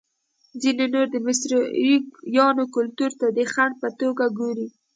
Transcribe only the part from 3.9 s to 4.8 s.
توګه ګوري.